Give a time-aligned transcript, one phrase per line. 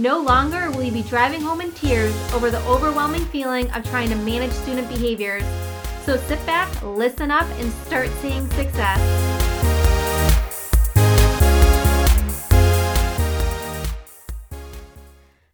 [0.00, 4.08] No longer will you be driving home in tears over the overwhelming feeling of trying
[4.08, 5.44] to manage student behaviors.
[6.06, 8.98] So sit back, listen up, and start seeing success.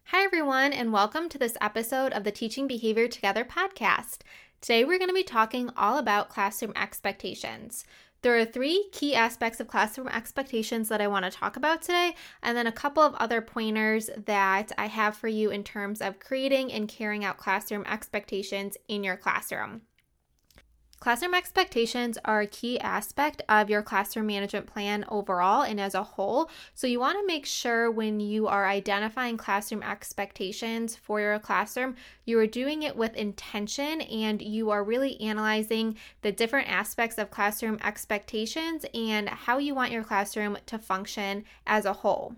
[0.05, 4.19] Hi, everyone, and welcome to this episode of the Teaching Behavior Together podcast.
[4.61, 7.83] Today, we're going to be talking all about classroom expectations.
[8.27, 12.13] There are three key aspects of classroom expectations that I want to talk about today,
[12.43, 16.19] and then a couple of other pointers that I have for you in terms of
[16.19, 19.83] creating and carrying out classroom expectations in your classroom.
[20.99, 26.01] Classroom expectations are a key aspect of your classroom management plan overall and as a
[26.01, 26.49] whole.
[26.73, 31.95] So, you want to make sure when you are identifying classroom expectations for your classroom,
[32.25, 37.29] you are doing it with intention and you are really analyzing the different aspects of
[37.29, 42.35] classroom expectations and how you want your classroom to function as a whole.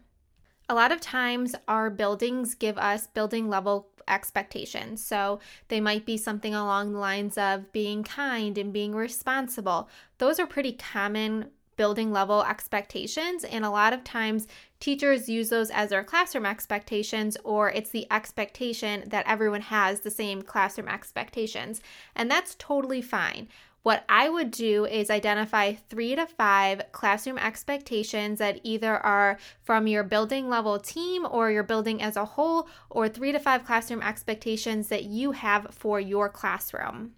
[0.71, 5.03] A lot of times, our buildings give us building level expectations.
[5.03, 9.89] So they might be something along the lines of being kind and being responsible.
[10.17, 13.45] Those are pretty common building level expectations.
[13.45, 14.47] And a lot of times,
[14.81, 20.11] teachers use those as their classroom expectations, or it's the expectation that everyone has the
[20.11, 21.81] same classroom expectations.
[22.17, 23.47] And that's totally fine.
[23.83, 29.87] What I would do is identify three to five classroom expectations that either are from
[29.87, 34.01] your building level team or your building as a whole, or three to five classroom
[34.01, 37.13] expectations that you have for your classroom.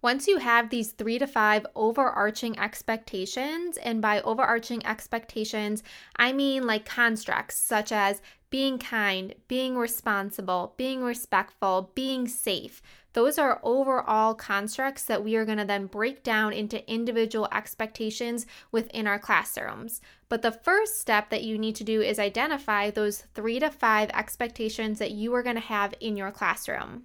[0.00, 5.82] Once you have these three to five overarching expectations, and by overarching expectations,
[6.14, 12.80] I mean like constructs such as being kind, being responsible, being respectful, being safe.
[13.12, 18.46] Those are overall constructs that we are going to then break down into individual expectations
[18.70, 20.00] within our classrooms.
[20.28, 24.10] But the first step that you need to do is identify those three to five
[24.10, 27.04] expectations that you are going to have in your classroom.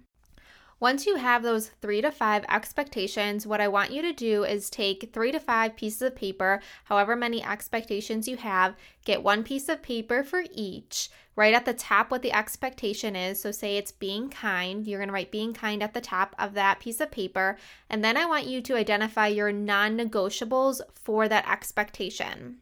[0.84, 4.68] Once you have those three to five expectations, what I want you to do is
[4.68, 9.70] take three to five pieces of paper, however many expectations you have, get one piece
[9.70, 13.40] of paper for each, write at the top what the expectation is.
[13.40, 16.52] So, say it's being kind, you're going to write being kind at the top of
[16.52, 17.56] that piece of paper.
[17.88, 22.58] And then I want you to identify your non negotiables for that expectation.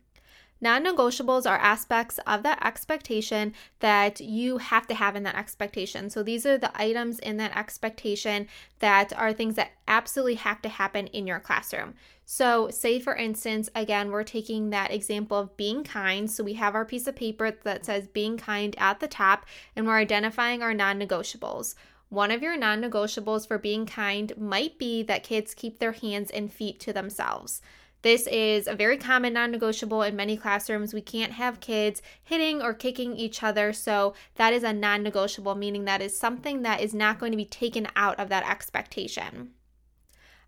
[0.63, 6.09] Non negotiables are aspects of that expectation that you have to have in that expectation.
[6.09, 8.47] So these are the items in that expectation
[8.79, 11.95] that are things that absolutely have to happen in your classroom.
[12.25, 16.31] So, say for instance, again, we're taking that example of being kind.
[16.31, 19.45] So, we have our piece of paper that says being kind at the top,
[19.75, 21.75] and we're identifying our non negotiables.
[22.09, 26.31] One of your non negotiables for being kind might be that kids keep their hands
[26.31, 27.61] and feet to themselves.
[28.03, 30.93] This is a very common non negotiable in many classrooms.
[30.93, 33.73] We can't have kids hitting or kicking each other.
[33.73, 37.37] So that is a non negotiable, meaning that is something that is not going to
[37.37, 39.53] be taken out of that expectation.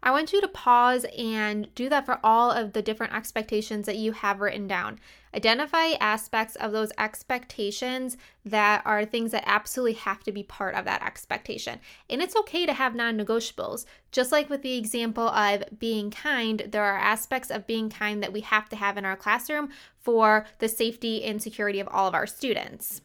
[0.04, 3.96] I want you to pause and do that for all of the different expectations that
[3.96, 5.00] you have written down.
[5.34, 10.84] Identify aspects of those expectations that are things that absolutely have to be part of
[10.84, 11.80] that expectation.
[12.10, 13.86] And it's okay to have non negotiables.
[14.12, 18.32] Just like with the example of being kind, there are aspects of being kind that
[18.32, 22.14] we have to have in our classroom for the safety and security of all of
[22.14, 23.00] our students.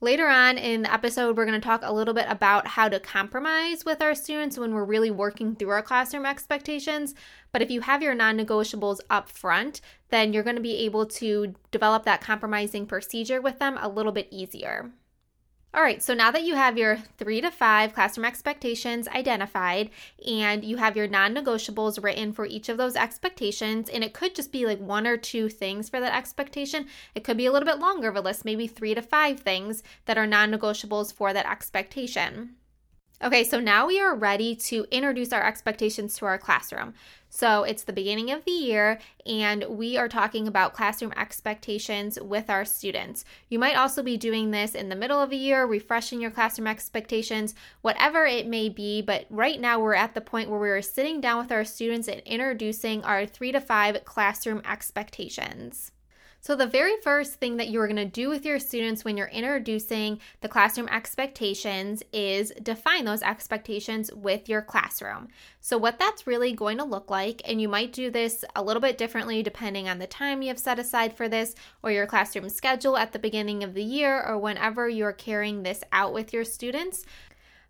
[0.00, 3.00] Later on in the episode, we're going to talk a little bit about how to
[3.00, 7.14] compromise with our students when we're really working through our classroom expectations.
[7.52, 11.06] But if you have your non negotiables up front, then you're going to be able
[11.06, 14.90] to develop that compromising procedure with them a little bit easier.
[15.74, 19.90] All right, so now that you have your three to five classroom expectations identified
[20.24, 24.36] and you have your non negotiables written for each of those expectations, and it could
[24.36, 26.86] just be like one or two things for that expectation,
[27.16, 29.82] it could be a little bit longer of a list, maybe three to five things
[30.04, 32.54] that are non negotiables for that expectation.
[33.24, 36.92] Okay, so now we are ready to introduce our expectations to our classroom.
[37.30, 42.50] So it's the beginning of the year, and we are talking about classroom expectations with
[42.50, 43.24] our students.
[43.48, 46.66] You might also be doing this in the middle of the year, refreshing your classroom
[46.66, 49.00] expectations, whatever it may be.
[49.00, 52.20] But right now, we're at the point where we're sitting down with our students and
[52.26, 55.92] introducing our three to five classroom expectations.
[56.44, 59.28] So, the very first thing that you're going to do with your students when you're
[59.28, 65.28] introducing the classroom expectations is define those expectations with your classroom.
[65.62, 68.82] So, what that's really going to look like, and you might do this a little
[68.82, 72.50] bit differently depending on the time you have set aside for this or your classroom
[72.50, 76.44] schedule at the beginning of the year or whenever you're carrying this out with your
[76.44, 77.06] students.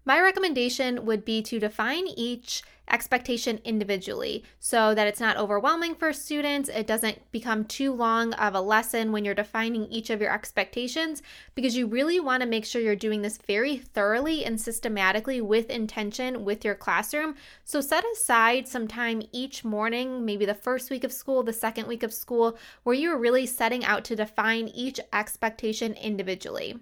[0.06, 6.12] My recommendation would be to define each expectation individually so that it's not overwhelming for
[6.12, 6.68] students.
[6.68, 11.22] It doesn't become too long of a lesson when you're defining each of your expectations
[11.54, 15.70] because you really want to make sure you're doing this very thoroughly and systematically with
[15.70, 17.34] intention with your classroom.
[17.64, 21.88] So set aside some time each morning, maybe the first week of school, the second
[21.88, 26.78] week of school, where you're really setting out to define each expectation individually.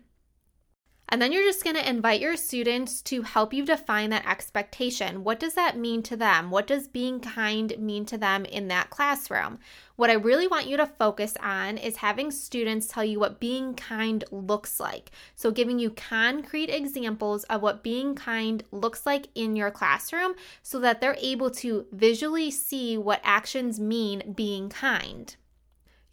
[1.12, 5.25] And then you're just going to invite your students to help you define that expectation.
[5.25, 6.50] What does that mean to them?
[6.50, 9.59] What does being kind mean to them in that classroom?
[9.97, 13.75] What I really want you to focus on is having students tell you what being
[13.75, 15.11] kind looks like.
[15.35, 20.32] So, giving you concrete examples of what being kind looks like in your classroom
[20.62, 25.37] so that they're able to visually see what actions mean being kind.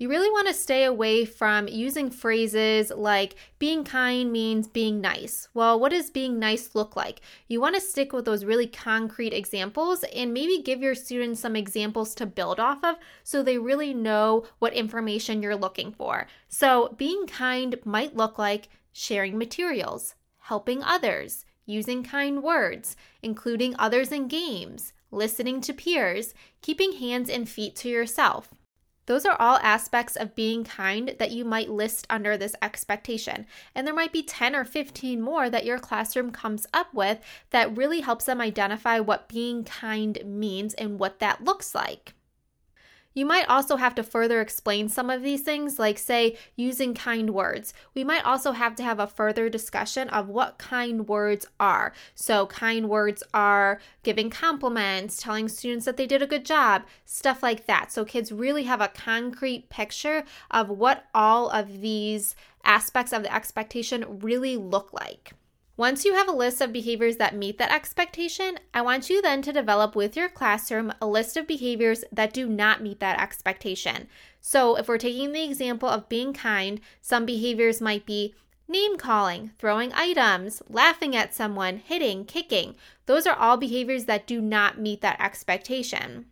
[0.02, 5.50] You really want to stay away from using phrases like being kind means being nice.
[5.54, 7.20] Well, what does being nice look like?
[7.50, 11.58] You want to stick with those really concrete examples and maybe give your students some
[11.58, 16.28] examples to build off of so they really know what information you're looking for.
[16.48, 24.14] So, being kind might look like sharing materials, helping others, using kind words, including others
[24.14, 28.48] in games, listening to peers, keeping hands and feet to yourself.
[29.10, 33.48] Those are all aspects of being kind that you might list under this expectation.
[33.74, 37.18] And there might be 10 or 15 more that your classroom comes up with
[37.50, 42.14] that really helps them identify what being kind means and what that looks like.
[43.14, 47.32] You might also have to further explain some of these things, like, say, using kind
[47.32, 47.74] words.
[47.96, 51.92] We might also have to have a further discussion of what kind words are.
[52.14, 57.42] So, kind words are giving compliments, telling students that they did a good job, stuff
[57.42, 57.92] like that.
[57.92, 63.34] So, kids really have a concrete picture of what all of these aspects of the
[63.34, 65.34] expectation really look like.
[65.80, 69.42] Once you have a list of behaviors that meet that expectation, I want you then
[69.44, 74.10] to develop with your classroom a list of behaviors that do not meet that expectation.
[74.42, 78.36] So, if we're taking the example of being kind, some behaviors might be
[78.68, 82.76] name calling, throwing items, laughing at someone, hitting, kicking.
[83.06, 86.26] Those are all behaviors that do not meet that expectation.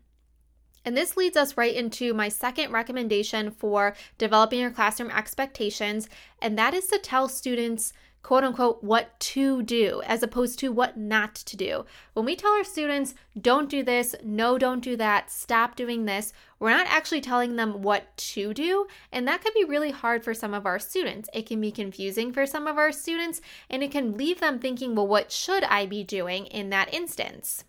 [0.83, 6.09] And this leads us right into my second recommendation for developing your classroom expectations,
[6.41, 7.93] and that is to tell students
[8.27, 11.85] quote unquote what to do as opposed to what not to do.
[12.11, 16.33] When we tell our students, don't do this, no, don't do that, stop doing this,
[16.59, 18.85] we're not actually telling them what to do.
[19.13, 21.29] And that can be really hard for some of our students.
[21.33, 23.39] It can be confusing for some of our students,
[23.69, 27.63] and it can leave them thinking, well, what should I be doing in that instance?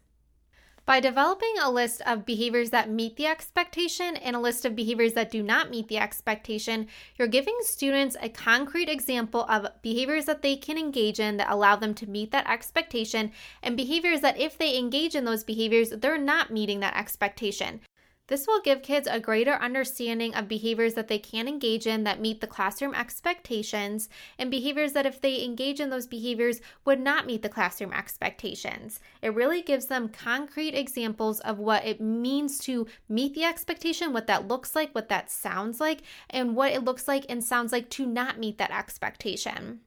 [0.88, 5.12] By developing a list of behaviors that meet the expectation and a list of behaviors
[5.12, 6.87] that do not meet the expectation,
[7.19, 11.76] you're giving students a concrete example of behaviors that they can engage in that allow
[11.76, 13.32] them to meet that expectation
[13.62, 17.81] and behaviors that, if they engage in those behaviors, they're not meeting that expectation.
[18.29, 22.21] This will give kids a greater understanding of behaviors that they can engage in that
[22.21, 27.27] meet the classroom expectations and behaviors that, if they engage in those behaviors, would not
[27.27, 29.01] meet the classroom expectations.
[29.23, 34.27] It really gives them concrete examples of what it means to meet the expectation, what
[34.27, 37.89] that looks like, what that sounds like, and what it looks like and sounds like
[37.91, 39.81] to not meet that expectation.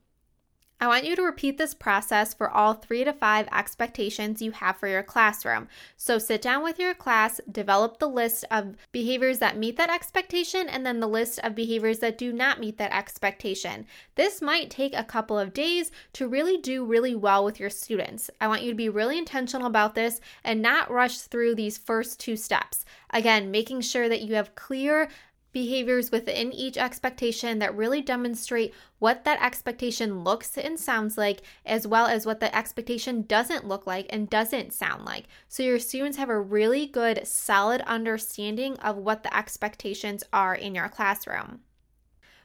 [0.82, 4.78] I want you to repeat this process for all three to five expectations you have
[4.78, 5.68] for your classroom.
[5.96, 10.68] So sit down with your class, develop the list of behaviors that meet that expectation,
[10.68, 13.86] and then the list of behaviors that do not meet that expectation.
[14.16, 18.32] This might take a couple of days to really do really well with your students.
[18.42, 22.20] I want you to be really intentional about this and not rush through these first
[22.20, 22.86] two steps.
[23.12, 25.10] Again, making sure that you have clear
[25.52, 31.88] behaviors within each expectation that really demonstrate what that expectation looks and sounds like, as
[31.88, 35.26] well as what the expectation doesn't look like and doesn't sound like.
[35.48, 40.76] So your students have a really good, solid understanding of what the expectations are in
[40.76, 41.62] your classroom.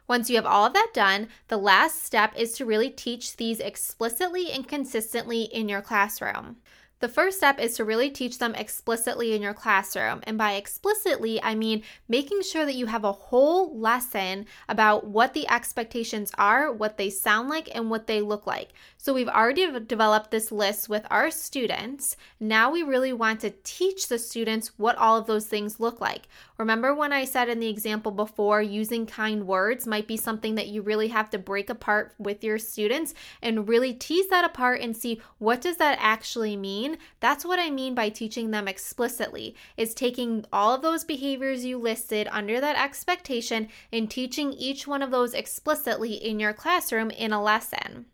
[0.09, 3.59] Once you have all of that done, the last step is to really teach these
[3.59, 6.57] explicitly and consistently in your classroom.
[6.99, 10.21] The first step is to really teach them explicitly in your classroom.
[10.23, 15.35] And by explicitly, I mean making sure that you have a whole lesson about what
[15.35, 18.71] the expectations are, what they sound like, and what they look like.
[18.97, 22.17] So we've already developed this list with our students.
[22.41, 26.29] Now we really want to teach the students what all of those things look like.
[26.57, 30.69] Remember when I said in the example before, using kind words might be something that
[30.69, 33.12] you really have to break apart with your students
[33.43, 36.86] and really tease that apart and see what does that actually mean?
[37.21, 39.55] That's what I mean by teaching them explicitly.
[39.76, 45.02] Is taking all of those behaviors you listed under that expectation and teaching each one
[45.02, 48.07] of those explicitly in your classroom in a lesson.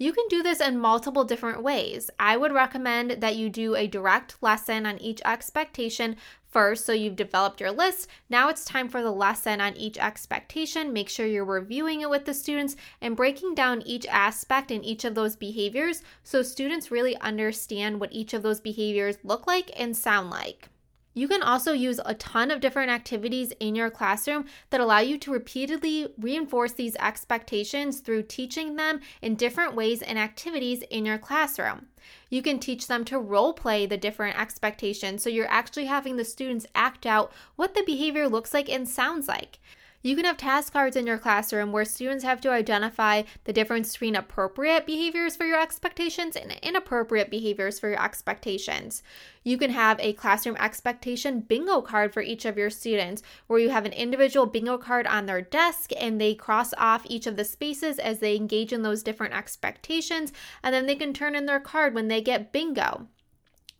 [0.00, 2.08] You can do this in multiple different ways.
[2.18, 6.16] I would recommend that you do a direct lesson on each expectation
[6.50, 6.84] first.
[6.84, 8.08] So you've developed your list.
[8.28, 10.92] Now it's time for the lesson on each expectation.
[10.92, 15.04] Make sure you're reviewing it with the students and breaking down each aspect in each
[15.04, 19.96] of those behaviors so students really understand what each of those behaviors look like and
[19.96, 20.68] sound like.
[21.12, 25.18] You can also use a ton of different activities in your classroom that allow you
[25.18, 31.18] to repeatedly reinforce these expectations through teaching them in different ways and activities in your
[31.18, 31.86] classroom.
[32.28, 36.24] You can teach them to role play the different expectations so you're actually having the
[36.24, 39.58] students act out what the behavior looks like and sounds like.
[40.02, 43.92] You can have task cards in your classroom where students have to identify the difference
[43.92, 49.02] between appropriate behaviors for your expectations and inappropriate behaviors for your expectations.
[49.44, 53.68] You can have a classroom expectation bingo card for each of your students where you
[53.68, 57.44] have an individual bingo card on their desk and they cross off each of the
[57.44, 61.60] spaces as they engage in those different expectations and then they can turn in their
[61.60, 63.06] card when they get bingo.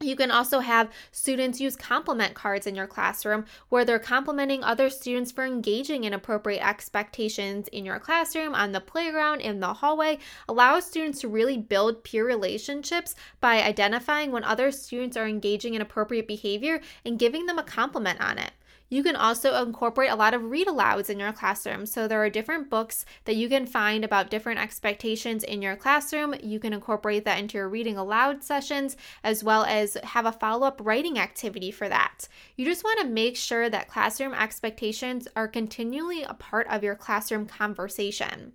[0.02, 4.88] You can also have students use compliment cards in your classroom where they're complimenting other
[4.88, 10.19] students for engaging in appropriate expectations in your classroom, on the playground, in the hallway.
[10.49, 15.83] Allow students to really build peer relationships by identifying when other students are engaging in
[15.83, 18.52] appropriate behavior and giving them a compliment on it.
[18.90, 21.87] You can also incorporate a lot of read alouds in your classroom.
[21.87, 26.35] So there are different books that you can find about different expectations in your classroom.
[26.42, 30.66] You can incorporate that into your reading aloud sessions as well as have a follow
[30.66, 32.26] up writing activity for that.
[32.56, 36.97] You just want to make sure that classroom expectations are continually a part of your
[36.97, 38.52] classroom conversation.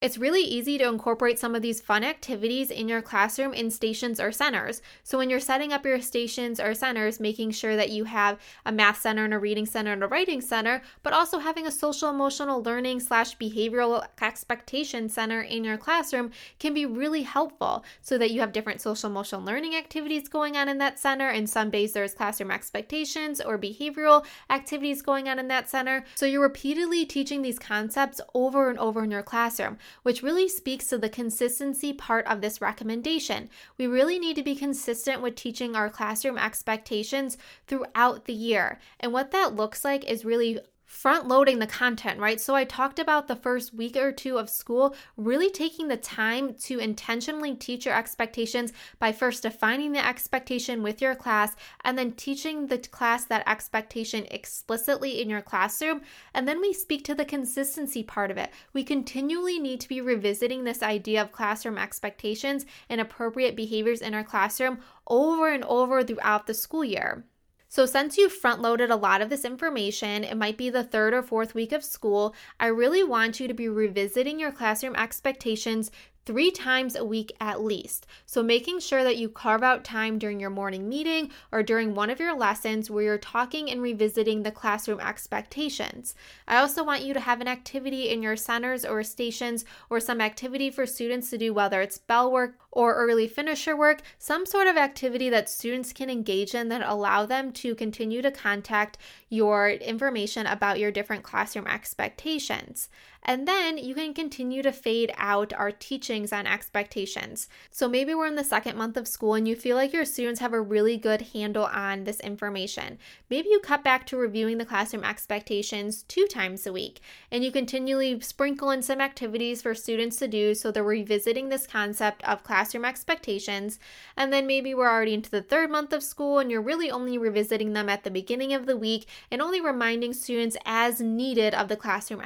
[0.00, 4.20] It's really easy to incorporate some of these fun activities in your classroom in stations
[4.20, 4.80] or centers.
[5.02, 8.70] So, when you're setting up your stations or centers, making sure that you have a
[8.70, 12.10] math center and a reading center and a writing center, but also having a social
[12.10, 18.30] emotional learning slash behavioral expectation center in your classroom can be really helpful so that
[18.30, 21.28] you have different social emotional learning activities going on in that center.
[21.28, 26.04] And some days there's classroom expectations or behavioral activities going on in that center.
[26.14, 30.86] So, you're repeatedly teaching these concepts over and over in your classroom which really speaks
[30.88, 33.48] to the consistency part of this recommendation.
[33.76, 38.78] We really need to be consistent with teaching our classroom expectations throughout the year.
[39.00, 42.40] And what that looks like is really front loading the content, right?
[42.40, 46.54] So I talked about the first week or two of school, really taking the time
[46.62, 51.54] to intentionally teach your expectations by first defining the expectation with your class
[51.84, 56.00] and then teaching the class that expectation explicitly in your classroom.
[56.32, 58.50] And then we speak to the consistency part of it.
[58.72, 64.14] We continually need to be revisiting this idea of classroom expectations and appropriate behaviors in
[64.14, 67.24] our classroom over and over throughout the school year.
[67.70, 71.12] So, since you've front loaded a lot of this information, it might be the third
[71.12, 75.90] or fourth week of school, I really want you to be revisiting your classroom expectations
[76.28, 78.06] three times a week at least.
[78.26, 82.10] So, making sure that you carve out time during your morning meeting or during one
[82.10, 86.14] of your lessons where you're talking and revisiting the classroom expectations.
[86.46, 90.20] I also want you to have an activity in your centers or stations or some
[90.20, 94.66] activity for students to do, whether it's bell work or early finisher work, some sort
[94.66, 98.98] of activity that students can engage in that allow them to continue to contact
[99.30, 102.90] your information about your different classroom expectations.
[103.22, 107.48] And then you can continue to fade out our teachings on expectations.
[107.70, 110.40] So maybe we're in the second month of school and you feel like your students
[110.40, 112.98] have a really good handle on this information.
[113.28, 117.52] Maybe you cut back to reviewing the classroom expectations two times a week and you
[117.52, 122.44] continually sprinkle in some activities for students to do so they're revisiting this concept of
[122.44, 123.78] classroom expectations.
[124.16, 127.18] And then maybe we're already into the third month of school and you're really only
[127.18, 131.68] revisiting them at the beginning of the week and only reminding students as needed of
[131.68, 132.20] the classroom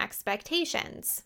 [0.82, 1.24] expectations.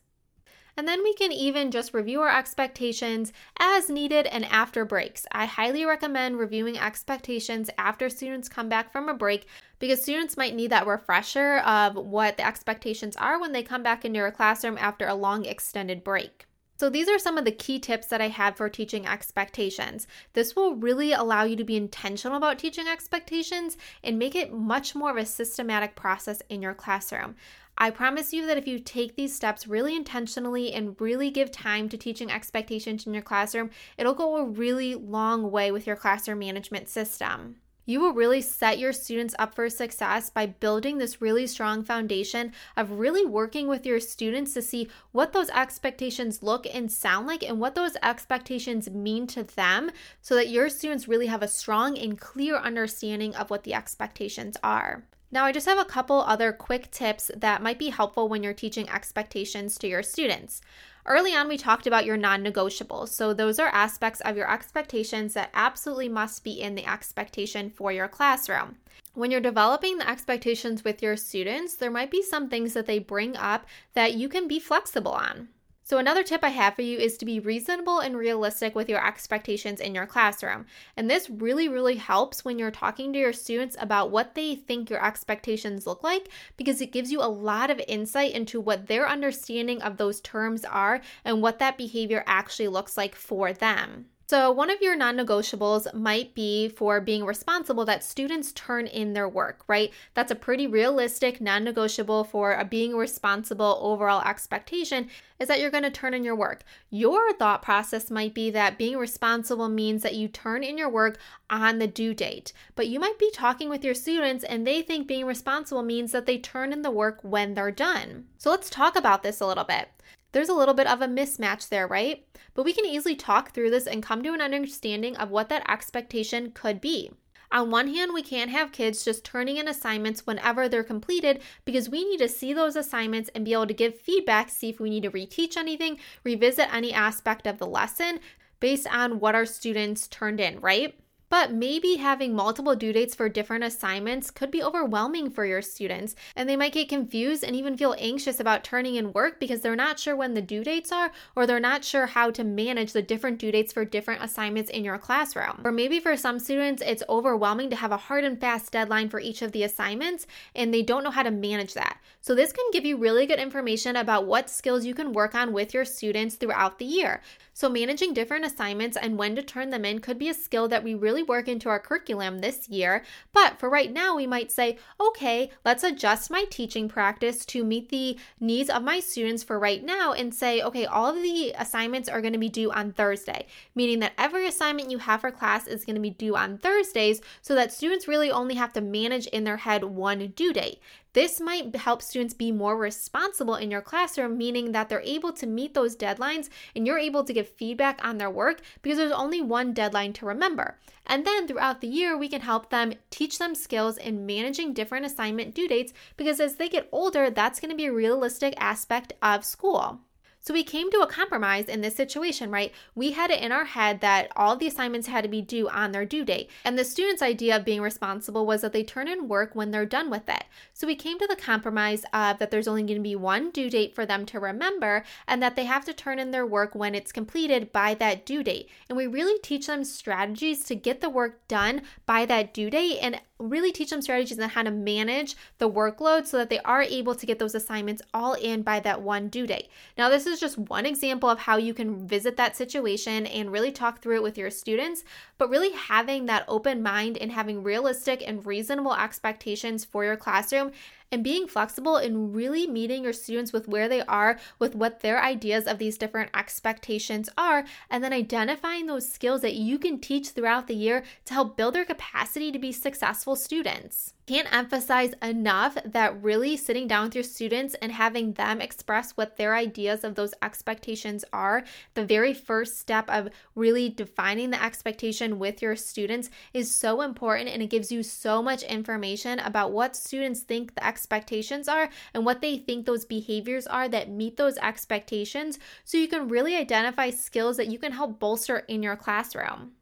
[0.78, 5.24] And then we can even just review our expectations as needed and after breaks.
[5.32, 9.46] I highly recommend reviewing expectations after students come back from a break
[9.78, 14.04] because students might need that refresher of what the expectations are when they come back
[14.04, 16.46] into your classroom after a long extended break.
[16.78, 20.06] So, these are some of the key tips that I have for teaching expectations.
[20.34, 24.94] This will really allow you to be intentional about teaching expectations and make it much
[24.94, 27.34] more of a systematic process in your classroom.
[27.78, 31.90] I promise you that if you take these steps really intentionally and really give time
[31.90, 36.38] to teaching expectations in your classroom, it'll go a really long way with your classroom
[36.38, 37.56] management system.
[37.88, 42.52] You will really set your students up for success by building this really strong foundation
[42.76, 47.44] of really working with your students to see what those expectations look and sound like
[47.44, 51.96] and what those expectations mean to them so that your students really have a strong
[51.96, 55.04] and clear understanding of what the expectations are.
[55.30, 58.54] Now, I just have a couple other quick tips that might be helpful when you're
[58.54, 60.60] teaching expectations to your students.
[61.04, 63.08] Early on, we talked about your non negotiables.
[63.08, 67.92] So, those are aspects of your expectations that absolutely must be in the expectation for
[67.92, 68.76] your classroom.
[69.14, 72.98] When you're developing the expectations with your students, there might be some things that they
[72.98, 75.48] bring up that you can be flexible on.
[75.88, 79.06] So, another tip I have for you is to be reasonable and realistic with your
[79.06, 80.66] expectations in your classroom.
[80.96, 84.90] And this really, really helps when you're talking to your students about what they think
[84.90, 89.08] your expectations look like because it gives you a lot of insight into what their
[89.08, 94.06] understanding of those terms are and what that behavior actually looks like for them.
[94.28, 99.12] So, one of your non negotiables might be for being responsible that students turn in
[99.12, 99.92] their work, right?
[100.14, 105.70] That's a pretty realistic non negotiable for a being responsible overall expectation is that you're
[105.70, 106.64] going to turn in your work.
[106.90, 111.18] Your thought process might be that being responsible means that you turn in your work
[111.48, 115.06] on the due date, but you might be talking with your students and they think
[115.06, 118.24] being responsible means that they turn in the work when they're done.
[118.38, 119.88] So, let's talk about this a little bit.
[120.36, 122.26] There's a little bit of a mismatch there, right?
[122.52, 125.66] But we can easily talk through this and come to an understanding of what that
[125.66, 127.10] expectation could be.
[127.50, 131.88] On one hand, we can't have kids just turning in assignments whenever they're completed because
[131.88, 134.90] we need to see those assignments and be able to give feedback, see if we
[134.90, 138.20] need to reteach anything, revisit any aspect of the lesson
[138.60, 141.00] based on what our students turned in, right?
[141.28, 146.14] But maybe having multiple due dates for different assignments could be overwhelming for your students,
[146.36, 149.74] and they might get confused and even feel anxious about turning in work because they're
[149.74, 153.02] not sure when the due dates are, or they're not sure how to manage the
[153.02, 155.62] different due dates for different assignments in your classroom.
[155.64, 159.18] Or maybe for some students, it's overwhelming to have a hard and fast deadline for
[159.18, 161.98] each of the assignments, and they don't know how to manage that.
[162.20, 165.52] So, this can give you really good information about what skills you can work on
[165.52, 167.20] with your students throughout the year.
[167.52, 170.84] So, managing different assignments and when to turn them in could be a skill that
[170.84, 173.04] we really work into our curriculum this year.
[173.32, 177.88] But for right now, we might say, okay, let's adjust my teaching practice to meet
[177.88, 182.08] the needs of my students for right now and say, okay, all of the assignments
[182.08, 185.66] are going to be due on Thursday, meaning that every assignment you have for class
[185.66, 189.26] is going to be due on Thursdays so that students really only have to manage
[189.28, 190.80] in their head one due date.
[191.16, 195.46] This might help students be more responsible in your classroom, meaning that they're able to
[195.46, 199.40] meet those deadlines and you're able to give feedback on their work because there's only
[199.40, 200.78] one deadline to remember.
[201.06, 205.06] And then throughout the year, we can help them teach them skills in managing different
[205.06, 209.14] assignment due dates because as they get older, that's going to be a realistic aspect
[209.22, 210.00] of school.
[210.46, 212.72] So we came to a compromise in this situation, right?
[212.94, 215.90] We had it in our head that all the assignments had to be due on
[215.90, 216.48] their due date.
[216.64, 219.84] And the student's idea of being responsible was that they turn in work when they're
[219.84, 220.44] done with it.
[220.72, 223.68] So we came to the compromise of that there's only going to be one due
[223.68, 226.94] date for them to remember and that they have to turn in their work when
[226.94, 228.68] it's completed by that due date.
[228.88, 233.00] And we really teach them strategies to get the work done by that due date
[233.02, 236.82] and really teach them strategies on how to manage the workload so that they are
[236.82, 239.68] able to get those assignments all in by that one due date.
[239.98, 243.72] Now, this is just one example of how you can visit that situation and really
[243.72, 245.04] talk through it with your students,
[245.38, 250.72] but really having that open mind and having realistic and reasonable expectations for your classroom
[251.10, 255.22] and being flexible in really meeting your students with where they are, with what their
[255.22, 260.30] ideas of these different expectations are, and then identifying those skills that you can teach
[260.30, 265.78] throughout the year to help build their capacity to be successful students can't emphasize enough
[265.84, 270.16] that really sitting down with your students and having them express what their ideas of
[270.16, 276.28] those expectations are, the very first step of really defining the expectation with your students
[276.52, 280.84] is so important and it gives you so much information about what students think the
[280.84, 286.08] expectations are and what they think those behaviors are that meet those expectations so you
[286.08, 289.75] can really identify skills that you can help bolster in your classroom.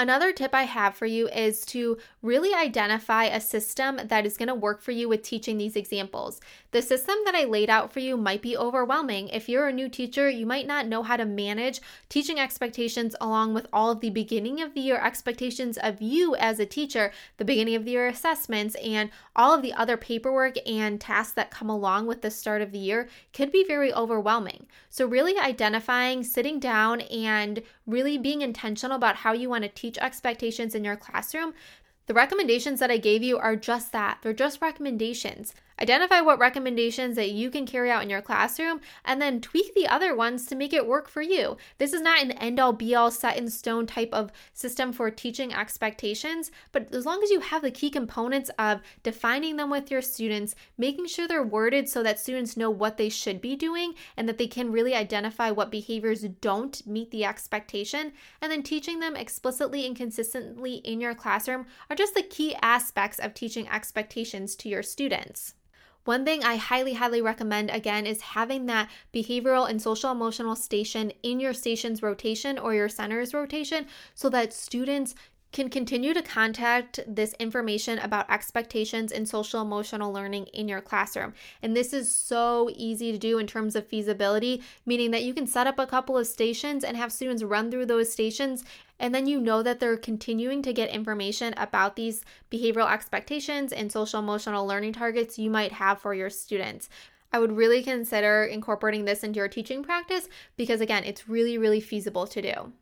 [0.00, 4.48] Another tip I have for you is to really identify a system that is going
[4.48, 6.40] to work for you with teaching these examples.
[6.70, 9.28] The system that I laid out for you might be overwhelming.
[9.28, 13.52] If you're a new teacher, you might not know how to manage teaching expectations along
[13.52, 17.44] with all of the beginning of the year expectations of you as a teacher, the
[17.44, 21.68] beginning of the year assessments, and all of the other paperwork and tasks that come
[21.68, 24.66] along with the start of the year could be very overwhelming.
[24.88, 29.89] So, really identifying, sitting down, and really being intentional about how you want to teach
[29.98, 31.54] expectations in your classroom.
[32.06, 34.18] The recommendations that I gave you are just that.
[34.22, 35.54] They're just recommendations.
[35.82, 39.88] Identify what recommendations that you can carry out in your classroom and then tweak the
[39.88, 41.56] other ones to make it work for you.
[41.78, 45.10] This is not an end all be all set in stone type of system for
[45.10, 49.90] teaching expectations, but as long as you have the key components of defining them with
[49.90, 53.94] your students, making sure they're worded so that students know what they should be doing
[54.18, 58.12] and that they can really identify what behaviors don't meet the expectation,
[58.42, 63.18] and then teaching them explicitly and consistently in your classroom are just the key aspects
[63.18, 65.54] of teaching expectations to your students.
[66.04, 71.12] One thing I highly, highly recommend again is having that behavioral and social emotional station
[71.22, 75.14] in your station's rotation or your center's rotation so that students
[75.52, 81.34] can continue to contact this information about expectations and social emotional learning in your classroom.
[81.62, 85.46] And this is so easy to do in terms of feasibility, meaning that you can
[85.46, 88.64] set up a couple of stations and have students run through those stations.
[88.98, 93.90] And then you know that they're continuing to get information about these behavioral expectations and
[93.90, 96.88] social emotional learning targets you might have for your students.
[97.32, 101.80] I would really consider incorporating this into your teaching practice because, again, it's really, really
[101.80, 102.72] feasible to do.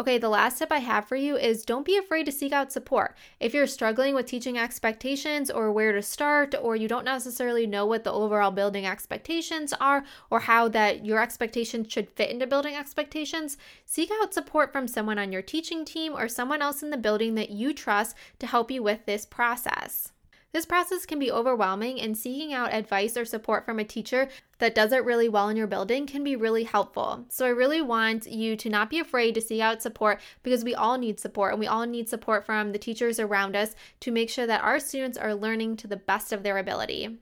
[0.00, 2.72] Okay, the last tip I have for you is don't be afraid to seek out
[2.72, 3.14] support.
[3.38, 7.84] If you're struggling with teaching expectations or where to start, or you don't necessarily know
[7.84, 12.74] what the overall building expectations are or how that your expectations should fit into building
[12.74, 16.96] expectations, seek out support from someone on your teaching team or someone else in the
[16.96, 20.12] building that you trust to help you with this process.
[20.52, 24.28] This process can be overwhelming, and seeking out advice or support from a teacher
[24.60, 27.26] that does it really well in your building can be really helpful.
[27.28, 30.74] So, I really want you to not be afraid to seek out support because we
[30.74, 34.30] all need support and we all need support from the teachers around us to make
[34.30, 37.18] sure that our students are learning to the best of their ability.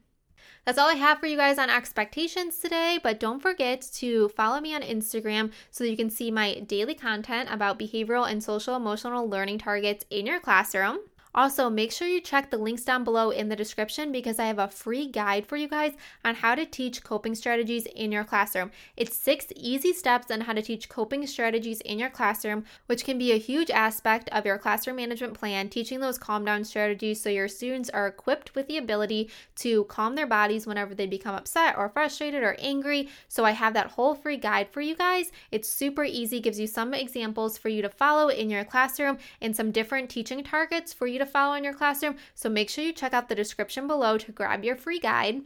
[0.68, 4.60] That's all I have for you guys on expectations today, but don't forget to follow
[4.60, 8.76] me on Instagram so that you can see my daily content about behavioral and social
[8.76, 10.98] emotional learning targets in your classroom.
[11.38, 14.58] Also, make sure you check the links down below in the description because I have
[14.58, 15.92] a free guide for you guys
[16.24, 18.72] on how to teach coping strategies in your classroom.
[18.96, 23.18] It's six easy steps on how to teach coping strategies in your classroom, which can
[23.18, 27.30] be a huge aspect of your classroom management plan, teaching those calm down strategies so
[27.30, 31.78] your students are equipped with the ability to calm their bodies whenever they become upset
[31.78, 33.08] or frustrated or angry.
[33.28, 35.30] So, I have that whole free guide for you guys.
[35.52, 39.54] It's super easy, gives you some examples for you to follow in your classroom and
[39.54, 42.16] some different teaching targets for you to follow in your classroom.
[42.34, 45.42] So make sure you check out the description below to grab your free guide.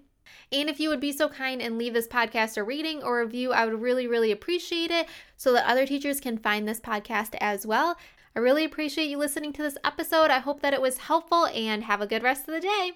[0.51, 3.53] And if you would be so kind and leave this podcast a rating or review,
[3.53, 7.67] I would really, really appreciate it so that other teachers can find this podcast as
[7.67, 7.99] well.
[8.35, 10.31] I really appreciate you listening to this episode.
[10.31, 12.93] I hope that it was helpful and have a good rest of the day.